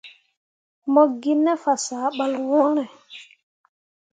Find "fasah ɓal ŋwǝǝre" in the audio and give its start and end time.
1.63-2.85